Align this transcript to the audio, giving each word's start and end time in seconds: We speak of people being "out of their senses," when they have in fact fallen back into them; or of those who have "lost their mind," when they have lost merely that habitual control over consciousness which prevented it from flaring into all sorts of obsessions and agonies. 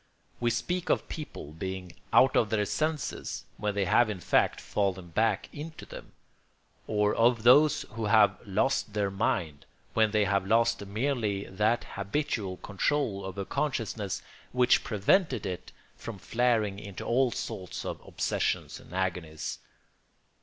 We 0.39 0.49
speak 0.49 0.89
of 0.89 1.07
people 1.09 1.51
being 1.51 1.91
"out 2.11 2.35
of 2.35 2.49
their 2.49 2.65
senses," 2.65 3.45
when 3.57 3.75
they 3.75 3.85
have 3.85 4.09
in 4.09 4.19
fact 4.19 4.59
fallen 4.59 5.09
back 5.09 5.47
into 5.53 5.85
them; 5.85 6.13
or 6.87 7.13
of 7.13 7.43
those 7.43 7.83
who 7.91 8.05
have 8.05 8.39
"lost 8.43 8.93
their 8.95 9.11
mind," 9.11 9.67
when 9.93 10.09
they 10.09 10.25
have 10.25 10.43
lost 10.47 10.83
merely 10.87 11.43
that 11.45 11.83
habitual 11.83 12.57
control 12.57 13.23
over 13.25 13.45
consciousness 13.45 14.23
which 14.53 14.83
prevented 14.83 15.45
it 15.45 15.71
from 15.95 16.17
flaring 16.17 16.79
into 16.79 17.05
all 17.05 17.29
sorts 17.29 17.85
of 17.85 18.01
obsessions 18.03 18.79
and 18.79 18.95
agonies. 18.95 19.59